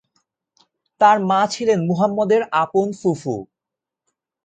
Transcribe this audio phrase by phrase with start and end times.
[1.01, 3.35] তার মা ছিলেন মুহাম্মদের আপন ফুফু।